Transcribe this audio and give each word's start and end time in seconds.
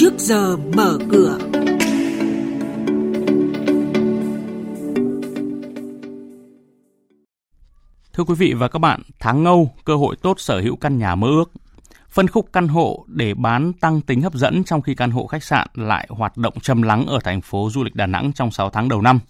trước 0.00 0.18
giờ 0.18 0.56
mở 0.56 0.98
cửa. 1.10 1.38
Thưa 8.12 8.24
quý 8.24 8.34
vị 8.38 8.54
và 8.54 8.68
các 8.68 8.78
bạn, 8.78 9.02
tháng 9.18 9.42
ngâu, 9.42 9.70
cơ 9.84 9.96
hội 9.96 10.16
tốt 10.22 10.40
sở 10.40 10.60
hữu 10.60 10.76
căn 10.76 10.98
nhà 10.98 11.14
mơ 11.14 11.28
ước. 11.28 11.52
Phân 12.10 12.28
khúc 12.28 12.48
căn 12.52 12.68
hộ 12.68 13.04
để 13.08 13.34
bán 13.34 13.72
tăng 13.72 14.00
tính 14.00 14.22
hấp 14.22 14.34
dẫn 14.34 14.64
trong 14.64 14.82
khi 14.82 14.94
căn 14.94 15.10
hộ 15.10 15.26
khách 15.26 15.44
sạn 15.44 15.68
lại 15.74 16.06
hoạt 16.10 16.36
động 16.36 16.54
trầm 16.62 16.82
lắng 16.82 17.06
ở 17.06 17.18
thành 17.24 17.40
phố 17.40 17.68
du 17.72 17.84
lịch 17.84 17.94
Đà 17.94 18.06
Nẵng 18.06 18.32
trong 18.32 18.50
6 18.50 18.70
tháng 18.70 18.88
đầu 18.88 19.02
năm. 19.02 19.20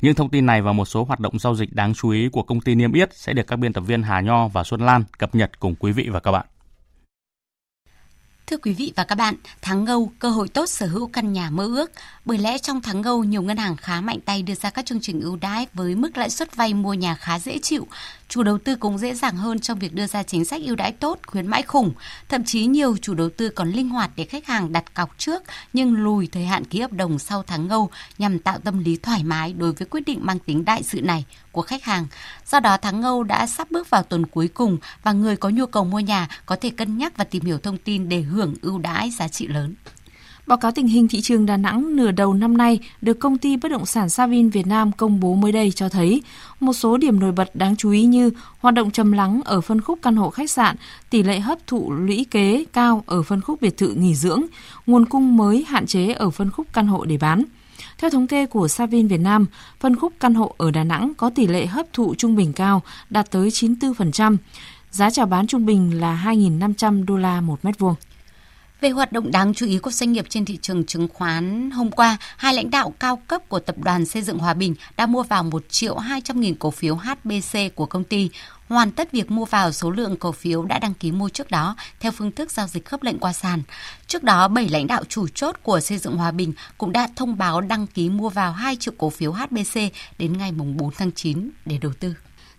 Những 0.00 0.14
thông 0.14 0.30
tin 0.30 0.46
này 0.46 0.62
và 0.62 0.72
một 0.72 0.84
số 0.84 1.04
hoạt 1.04 1.20
động 1.20 1.38
giao 1.38 1.54
dịch 1.54 1.72
đáng 1.72 1.94
chú 1.94 2.10
ý 2.10 2.28
của 2.28 2.42
công 2.42 2.60
ty 2.60 2.74
niêm 2.74 2.92
yết 2.92 3.14
sẽ 3.14 3.32
được 3.32 3.46
các 3.46 3.56
biên 3.56 3.72
tập 3.72 3.80
viên 3.80 4.02
Hà 4.02 4.20
Nho 4.20 4.48
và 4.48 4.64
Xuân 4.64 4.80
Lan 4.80 5.04
cập 5.18 5.34
nhật 5.34 5.60
cùng 5.60 5.74
quý 5.74 5.92
vị 5.92 6.08
và 6.08 6.20
các 6.20 6.30
bạn. 6.30 6.46
Thưa 8.46 8.56
quý 8.56 8.72
vị 8.72 8.92
và 8.96 9.04
các 9.04 9.14
bạn, 9.14 9.34
tháng 9.62 9.84
Ngâu 9.84 10.12
cơ 10.18 10.30
hội 10.30 10.48
tốt 10.48 10.66
sở 10.66 10.86
hữu 10.86 11.06
căn 11.06 11.32
nhà 11.32 11.50
mơ 11.50 11.64
ước. 11.64 11.90
Bởi 12.24 12.38
lẽ 12.38 12.58
trong 12.58 12.80
tháng 12.80 13.00
Ngâu 13.00 13.24
nhiều 13.24 13.42
ngân 13.42 13.56
hàng 13.56 13.76
khá 13.76 14.00
mạnh 14.00 14.20
tay 14.20 14.42
đưa 14.42 14.54
ra 14.54 14.70
các 14.70 14.86
chương 14.86 15.00
trình 15.00 15.20
ưu 15.20 15.36
đãi 15.36 15.66
với 15.74 15.94
mức 15.94 16.16
lãi 16.16 16.30
suất 16.30 16.56
vay 16.56 16.74
mua 16.74 16.94
nhà 16.94 17.14
khá 17.14 17.38
dễ 17.38 17.58
chịu. 17.58 17.86
Chủ 18.32 18.42
đầu 18.42 18.58
tư 18.58 18.76
cũng 18.76 18.98
dễ 18.98 19.14
dàng 19.14 19.36
hơn 19.36 19.58
trong 19.58 19.78
việc 19.78 19.94
đưa 19.94 20.06
ra 20.06 20.22
chính 20.22 20.44
sách 20.44 20.62
ưu 20.64 20.76
đãi 20.76 20.92
tốt, 20.92 21.18
khuyến 21.26 21.46
mãi 21.46 21.62
khủng. 21.62 21.92
Thậm 22.28 22.44
chí 22.44 22.66
nhiều 22.66 22.96
chủ 22.96 23.14
đầu 23.14 23.30
tư 23.30 23.48
còn 23.48 23.70
linh 23.70 23.88
hoạt 23.88 24.10
để 24.16 24.24
khách 24.24 24.46
hàng 24.46 24.72
đặt 24.72 24.94
cọc 24.94 25.18
trước 25.18 25.42
nhưng 25.72 25.94
lùi 25.94 26.26
thời 26.32 26.44
hạn 26.44 26.64
ký 26.64 26.80
hợp 26.80 26.92
đồng 26.92 27.18
sau 27.18 27.42
tháng 27.42 27.68
Ngâu 27.68 27.90
nhằm 28.18 28.38
tạo 28.38 28.58
tâm 28.58 28.78
lý 28.78 28.96
thoải 28.96 29.24
mái 29.24 29.52
đối 29.52 29.72
với 29.72 29.86
quyết 29.90 30.00
định 30.06 30.18
mang 30.22 30.38
tính 30.38 30.64
đại 30.64 30.82
sự 30.82 31.00
này 31.00 31.24
của 31.50 31.62
khách 31.62 31.84
hàng. 31.84 32.06
Do 32.46 32.60
đó 32.60 32.76
tháng 32.76 33.00
Ngâu 33.00 33.22
đã 33.22 33.46
sắp 33.46 33.70
bước 33.70 33.90
vào 33.90 34.02
tuần 34.02 34.26
cuối 34.26 34.48
cùng 34.48 34.78
và 35.02 35.12
người 35.12 35.36
có 35.36 35.48
nhu 35.48 35.66
cầu 35.66 35.84
mua 35.84 36.00
nhà 36.00 36.28
có 36.46 36.56
thể 36.56 36.70
cân 36.70 36.98
nhắc 36.98 37.16
và 37.16 37.24
tìm 37.24 37.44
hiểu 37.44 37.58
thông 37.58 37.78
tin 37.78 38.08
để 38.08 38.20
hưởng 38.20 38.54
ưu 38.62 38.78
đãi 38.78 39.10
giá 39.10 39.28
trị 39.28 39.46
lớn. 39.46 39.74
Báo 40.46 40.58
cáo 40.58 40.72
tình 40.72 40.86
hình 40.86 41.08
thị 41.08 41.20
trường 41.20 41.46
Đà 41.46 41.56
Nẵng 41.56 41.96
nửa 41.96 42.10
đầu 42.10 42.34
năm 42.34 42.56
nay 42.56 42.78
được 43.00 43.18
công 43.18 43.38
ty 43.38 43.56
bất 43.56 43.68
động 43.68 43.86
sản 43.86 44.08
Savin 44.08 44.50
Việt 44.50 44.66
Nam 44.66 44.92
công 44.92 45.20
bố 45.20 45.34
mới 45.34 45.52
đây 45.52 45.70
cho 45.70 45.88
thấy 45.88 46.22
một 46.60 46.72
số 46.72 46.96
điểm 46.96 47.20
nổi 47.20 47.32
bật 47.32 47.56
đáng 47.56 47.76
chú 47.76 47.90
ý 47.90 48.04
như 48.04 48.30
hoạt 48.58 48.74
động 48.74 48.90
trầm 48.90 49.12
lắng 49.12 49.40
ở 49.44 49.60
phân 49.60 49.80
khúc 49.80 49.98
căn 50.02 50.16
hộ 50.16 50.30
khách 50.30 50.50
sạn, 50.50 50.76
tỷ 51.10 51.22
lệ 51.22 51.40
hấp 51.40 51.58
thụ 51.66 51.92
lũy 51.92 52.26
kế 52.30 52.64
cao 52.72 53.04
ở 53.06 53.22
phân 53.22 53.40
khúc 53.40 53.60
biệt 53.60 53.76
thự 53.76 53.88
nghỉ 53.88 54.14
dưỡng, 54.14 54.42
nguồn 54.86 55.04
cung 55.04 55.36
mới 55.36 55.64
hạn 55.68 55.86
chế 55.86 56.12
ở 56.12 56.30
phân 56.30 56.50
khúc 56.50 56.66
căn 56.72 56.86
hộ 56.86 57.04
để 57.04 57.18
bán. 57.18 57.44
Theo 57.98 58.10
thống 58.10 58.26
kê 58.26 58.46
của 58.46 58.68
Savin 58.68 59.08
Việt 59.08 59.20
Nam, 59.20 59.46
phân 59.80 59.96
khúc 59.96 60.12
căn 60.20 60.34
hộ 60.34 60.54
ở 60.58 60.70
Đà 60.70 60.84
Nẵng 60.84 61.12
có 61.16 61.30
tỷ 61.30 61.46
lệ 61.46 61.66
hấp 61.66 61.92
thụ 61.92 62.14
trung 62.14 62.36
bình 62.36 62.52
cao, 62.52 62.82
đạt 63.10 63.30
tới 63.30 63.48
94%. 63.48 64.36
Giá 64.90 65.10
chào 65.10 65.26
bán 65.26 65.46
trung 65.46 65.66
bình 65.66 66.00
là 66.00 66.22
2.500 66.24 67.04
đô 67.04 67.16
la 67.16 67.40
một 67.40 67.64
mét 67.64 67.78
vuông. 67.78 67.94
Về 68.82 68.90
hoạt 68.90 69.12
động 69.12 69.30
đáng 69.30 69.54
chú 69.54 69.66
ý 69.66 69.78
của 69.78 69.90
doanh 69.90 70.12
nghiệp 70.12 70.26
trên 70.28 70.44
thị 70.44 70.58
trường 70.62 70.86
chứng 70.86 71.08
khoán, 71.08 71.70
hôm 71.70 71.90
qua, 71.90 72.16
hai 72.36 72.54
lãnh 72.54 72.70
đạo 72.70 72.94
cao 72.98 73.16
cấp 73.16 73.48
của 73.48 73.58
Tập 73.58 73.76
đoàn 73.78 74.06
Xây 74.06 74.22
dựng 74.22 74.38
Hòa 74.38 74.54
Bình 74.54 74.74
đã 74.96 75.06
mua 75.06 75.22
vào 75.22 75.42
1 75.42 75.64
triệu 75.68 75.96
200 75.96 76.40
nghìn 76.40 76.54
cổ 76.54 76.70
phiếu 76.70 76.94
HBC 76.94 77.58
của 77.74 77.86
công 77.86 78.04
ty, 78.04 78.30
hoàn 78.68 78.90
tất 78.90 79.12
việc 79.12 79.30
mua 79.30 79.44
vào 79.44 79.72
số 79.72 79.90
lượng 79.90 80.16
cổ 80.16 80.32
phiếu 80.32 80.64
đã 80.64 80.78
đăng 80.78 80.94
ký 80.94 81.12
mua 81.12 81.28
trước 81.28 81.50
đó 81.50 81.76
theo 82.00 82.12
phương 82.12 82.32
thức 82.32 82.50
giao 82.50 82.66
dịch 82.66 82.84
khớp 82.84 83.02
lệnh 83.02 83.18
qua 83.18 83.32
sàn. 83.32 83.62
Trước 84.06 84.22
đó, 84.22 84.48
7 84.48 84.68
lãnh 84.68 84.86
đạo 84.86 85.04
chủ 85.08 85.28
chốt 85.28 85.56
của 85.62 85.80
Xây 85.80 85.98
dựng 85.98 86.16
Hòa 86.16 86.30
Bình 86.30 86.52
cũng 86.78 86.92
đã 86.92 87.08
thông 87.16 87.38
báo 87.38 87.60
đăng 87.60 87.86
ký 87.86 88.08
mua 88.08 88.28
vào 88.28 88.52
2 88.52 88.76
triệu 88.76 88.94
cổ 88.98 89.10
phiếu 89.10 89.32
HBC 89.32 89.80
đến 90.18 90.38
ngày 90.38 90.52
4 90.52 90.90
tháng 90.98 91.12
9 91.12 91.50
để 91.64 91.78
đầu 91.78 91.92
tư. 92.00 92.14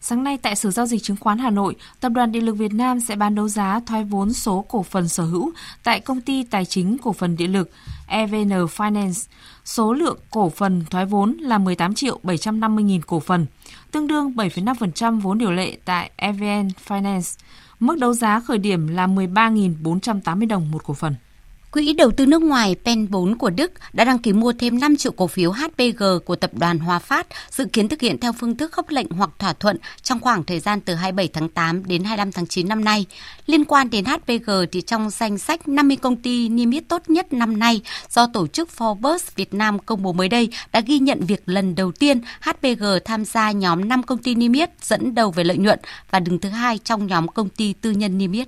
Sáng 0.05 0.23
nay 0.23 0.37
tại 0.37 0.55
Sở 0.55 0.71
Giao 0.71 0.85
dịch 0.85 1.03
Chứng 1.03 1.17
khoán 1.17 1.37
Hà 1.37 1.49
Nội, 1.49 1.75
Tập 1.99 2.09
đoàn 2.09 2.31
Điện 2.31 2.45
lực 2.45 2.53
Việt 2.53 2.73
Nam 2.73 2.99
sẽ 2.99 3.15
bán 3.15 3.35
đấu 3.35 3.47
giá 3.47 3.79
thoái 3.85 4.03
vốn 4.03 4.33
số 4.33 4.65
cổ 4.69 4.83
phần 4.83 5.07
sở 5.07 5.23
hữu 5.23 5.51
tại 5.83 5.99
công 5.99 6.21
ty 6.21 6.43
tài 6.43 6.65
chính 6.65 6.97
cổ 6.97 7.13
phần 7.13 7.37
điện 7.37 7.51
lực 7.51 7.69
EVN 8.07 8.49
Finance. 8.49 9.27
Số 9.65 9.93
lượng 9.93 10.17
cổ 10.31 10.49
phần 10.49 10.85
thoái 10.89 11.05
vốn 11.05 11.37
là 11.39 11.57
18 11.57 11.93
triệu 11.93 12.19
750 12.23 12.83
nghìn 12.83 13.01
cổ 13.01 13.19
phần, 13.19 13.45
tương 13.91 14.07
đương 14.07 14.33
7,5% 14.35 15.19
vốn 15.19 15.37
điều 15.37 15.51
lệ 15.51 15.77
tại 15.85 16.11
EVN 16.15 16.67
Finance. 16.87 17.39
Mức 17.79 17.97
đấu 17.97 18.13
giá 18.13 18.39
khởi 18.39 18.57
điểm 18.57 18.87
là 18.87 19.07
13.480 19.07 20.47
đồng 20.47 20.71
một 20.71 20.83
cổ 20.83 20.93
phần. 20.93 21.15
Quỹ 21.73 21.93
đầu 21.93 22.11
tư 22.11 22.25
nước 22.25 22.41
ngoài 22.41 22.75
PEN 22.85 23.11
4 23.11 23.37
của 23.37 23.49
Đức 23.49 23.71
đã 23.93 24.05
đăng 24.05 24.19
ký 24.19 24.33
mua 24.33 24.53
thêm 24.53 24.79
5 24.79 24.95
triệu 24.97 25.11
cổ 25.11 25.27
phiếu 25.27 25.51
HPG 25.51 26.03
của 26.25 26.35
tập 26.35 26.51
đoàn 26.53 26.79
Hòa 26.79 26.99
Phát, 26.99 27.27
dự 27.49 27.65
kiến 27.65 27.89
thực 27.89 28.01
hiện 28.01 28.19
theo 28.19 28.31
phương 28.33 28.57
thức 28.57 28.71
khớp 28.71 28.89
lệnh 28.89 29.09
hoặc 29.09 29.29
thỏa 29.39 29.53
thuận 29.53 29.77
trong 30.01 30.19
khoảng 30.19 30.43
thời 30.43 30.59
gian 30.59 30.81
từ 30.81 30.95
27 30.95 31.27
tháng 31.27 31.49
8 31.49 31.85
đến 31.85 32.03
25 32.03 32.31
tháng 32.31 32.47
9 32.47 32.67
năm 32.67 32.83
nay. 32.83 33.05
Liên 33.45 33.65
quan 33.65 33.89
đến 33.89 34.05
HPG 34.05 34.51
thì 34.71 34.81
trong 34.81 35.09
danh 35.09 35.37
sách 35.37 35.67
50 35.67 35.97
công 35.97 36.15
ty 36.15 36.49
niêm 36.49 36.71
yết 36.71 36.83
tốt 36.87 37.01
nhất 37.07 37.33
năm 37.33 37.59
nay 37.59 37.81
do 38.09 38.27
tổ 38.33 38.47
chức 38.47 38.69
Forbes 38.77 39.19
Việt 39.35 39.53
Nam 39.53 39.79
công 39.79 40.03
bố 40.03 40.13
mới 40.13 40.29
đây 40.29 40.49
đã 40.71 40.79
ghi 40.79 40.99
nhận 40.99 41.19
việc 41.25 41.41
lần 41.45 41.75
đầu 41.75 41.91
tiên 41.91 42.21
HPG 42.41 42.83
tham 43.05 43.25
gia 43.25 43.51
nhóm 43.51 43.87
5 43.89 44.03
công 44.03 44.17
ty 44.17 44.35
niêm 44.35 44.53
yết 44.53 44.69
dẫn 44.81 45.15
đầu 45.15 45.31
về 45.31 45.43
lợi 45.43 45.57
nhuận 45.57 45.79
và 46.11 46.19
đứng 46.19 46.39
thứ 46.39 46.49
hai 46.49 46.77
trong 46.77 47.07
nhóm 47.07 47.27
công 47.27 47.49
ty 47.49 47.73
tư 47.73 47.91
nhân 47.91 48.17
niêm 48.17 48.31
yết. 48.31 48.47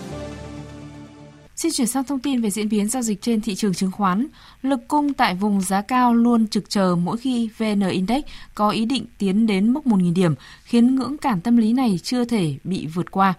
Xin 1.61 1.71
chuyển 1.71 1.87
sang 1.87 2.03
thông 2.03 2.19
tin 2.19 2.41
về 2.41 2.49
diễn 2.49 2.69
biến 2.69 2.87
giao 2.87 3.01
dịch 3.01 3.21
trên 3.21 3.41
thị 3.41 3.55
trường 3.55 3.73
chứng 3.73 3.91
khoán. 3.91 4.27
Lực 4.61 4.79
cung 4.87 5.13
tại 5.13 5.35
vùng 5.35 5.61
giá 5.61 5.81
cao 5.81 6.13
luôn 6.13 6.47
trực 6.47 6.69
chờ 6.69 6.95
mỗi 6.95 7.17
khi 7.17 7.49
VN 7.57 7.89
Index 7.89 8.23
có 8.55 8.69
ý 8.69 8.85
định 8.85 9.05
tiến 9.17 9.47
đến 9.47 9.73
mốc 9.73 9.85
1.000 9.85 10.13
điểm, 10.13 10.35
khiến 10.63 10.95
ngưỡng 10.95 11.17
cản 11.17 11.41
tâm 11.41 11.57
lý 11.57 11.73
này 11.73 11.99
chưa 12.03 12.25
thể 12.25 12.55
bị 12.63 12.87
vượt 12.87 13.11
qua. 13.11 13.33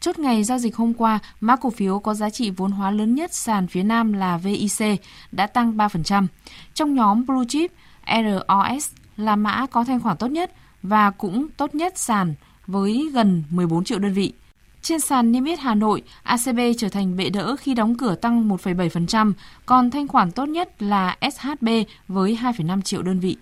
Chốt 0.00 0.18
ngày 0.18 0.44
giao 0.44 0.58
dịch 0.58 0.76
hôm 0.76 0.94
qua, 0.94 1.18
mã 1.40 1.56
cổ 1.56 1.70
phiếu 1.70 1.98
có 1.98 2.14
giá 2.14 2.30
trị 2.30 2.50
vốn 2.50 2.70
hóa 2.70 2.90
lớn 2.90 3.14
nhất 3.14 3.34
sàn 3.34 3.66
phía 3.66 3.82
Nam 3.82 4.12
là 4.12 4.38
VIC 4.38 5.00
đã 5.32 5.46
tăng 5.46 5.76
3%. 5.76 6.26
Trong 6.74 6.94
nhóm 6.94 7.26
Blue 7.26 7.44
Chip, 7.48 7.72
ROS 8.06 8.90
là 9.16 9.36
mã 9.36 9.66
có 9.66 9.84
thanh 9.84 10.00
khoản 10.00 10.16
tốt 10.16 10.28
nhất 10.28 10.52
và 10.82 11.10
cũng 11.10 11.48
tốt 11.56 11.74
nhất 11.74 11.98
sàn 11.98 12.34
với 12.66 13.10
gần 13.12 13.44
14 13.50 13.84
triệu 13.84 13.98
đơn 13.98 14.12
vị. 14.12 14.32
Trên 14.82 15.00
sàn 15.00 15.32
niêm 15.32 15.44
yết 15.44 15.58
Hà 15.58 15.74
Nội, 15.74 16.02
ACB 16.22 16.58
trở 16.78 16.88
thành 16.88 17.16
bệ 17.16 17.30
đỡ 17.30 17.56
khi 17.56 17.74
đóng 17.74 17.94
cửa 17.94 18.14
tăng 18.14 18.48
1,7%, 18.48 19.32
còn 19.66 19.90
thanh 19.90 20.08
khoản 20.08 20.30
tốt 20.30 20.48
nhất 20.48 20.82
là 20.82 21.16
SHB 21.20 21.68
với 22.08 22.38
2,5 22.42 22.82
triệu 22.82 23.02
đơn 23.02 23.20
vị. 23.20 23.36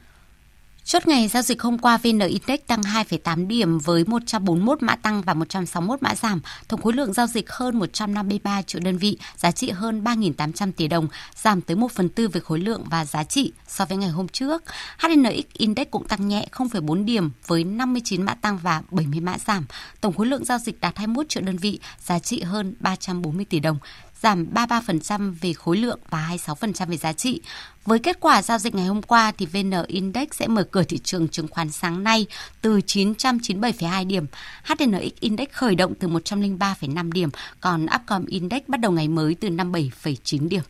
Chốt 0.86 1.06
ngày 1.06 1.28
giao 1.28 1.42
dịch 1.42 1.62
hôm 1.62 1.78
qua 1.78 1.96
VN 1.96 2.18
Index 2.18 2.60
tăng 2.66 2.80
2,8 2.82 3.46
điểm 3.46 3.78
với 3.78 4.04
141 4.06 4.82
mã 4.82 4.96
tăng 4.96 5.22
và 5.22 5.34
161 5.34 6.02
mã 6.02 6.14
giảm, 6.14 6.40
tổng 6.68 6.82
khối 6.82 6.92
lượng 6.92 7.12
giao 7.12 7.26
dịch 7.26 7.50
hơn 7.50 7.78
153 7.78 8.62
triệu 8.62 8.80
đơn 8.84 8.98
vị, 8.98 9.18
giá 9.36 9.50
trị 9.50 9.70
hơn 9.70 10.04
3.800 10.04 10.72
tỷ 10.72 10.88
đồng, 10.88 11.08
giảm 11.34 11.60
tới 11.60 11.76
1 11.76 11.92
phần 11.92 12.08
tư 12.08 12.28
về 12.28 12.40
khối 12.40 12.58
lượng 12.58 12.84
và 12.90 13.04
giá 13.04 13.24
trị 13.24 13.52
so 13.68 13.84
với 13.84 13.98
ngày 13.98 14.10
hôm 14.10 14.28
trước. 14.28 14.62
HNX 14.98 15.44
Index 15.52 15.86
cũng 15.90 16.08
tăng 16.08 16.28
nhẹ 16.28 16.46
0,4 16.52 17.04
điểm 17.04 17.30
với 17.46 17.64
59 17.64 18.22
mã 18.22 18.34
tăng 18.34 18.58
và 18.58 18.82
70 18.90 19.20
mã 19.20 19.38
giảm, 19.38 19.66
tổng 20.00 20.14
khối 20.14 20.26
lượng 20.26 20.44
giao 20.44 20.58
dịch 20.58 20.80
đạt 20.80 20.96
21 20.96 21.28
triệu 21.28 21.42
đơn 21.42 21.56
vị, 21.56 21.80
giá 22.04 22.18
trị 22.18 22.42
hơn 22.42 22.74
340 22.80 23.44
tỷ 23.44 23.60
đồng, 23.60 23.78
giảm 24.22 24.46
33% 24.54 25.34
về 25.40 25.52
khối 25.52 25.76
lượng 25.76 25.98
và 26.10 26.36
26% 26.46 26.86
về 26.86 26.96
giá 26.96 27.12
trị. 27.12 27.40
Với 27.84 27.98
kết 27.98 28.20
quả 28.20 28.42
giao 28.42 28.58
dịch 28.58 28.74
ngày 28.74 28.86
hôm 28.86 29.02
qua 29.02 29.32
thì 29.38 29.46
VN 29.46 29.72
Index 29.86 30.28
sẽ 30.32 30.46
mở 30.46 30.62
cửa 30.62 30.84
thị 30.84 30.98
trường 31.04 31.28
chứng 31.28 31.48
khoán 31.48 31.70
sáng 31.70 32.04
nay 32.04 32.26
từ 32.60 32.78
997,2 32.78 34.06
điểm, 34.06 34.26
HNX 34.64 35.12
Index 35.20 35.48
khởi 35.52 35.74
động 35.74 35.94
từ 35.94 36.08
103,5 36.08 37.12
điểm, 37.12 37.30
còn 37.60 37.86
Upcom 37.94 38.26
Index 38.26 38.62
bắt 38.68 38.80
đầu 38.80 38.92
ngày 38.92 39.08
mới 39.08 39.34
từ 39.34 39.48
57,9 39.48 40.48
điểm. 40.48 40.62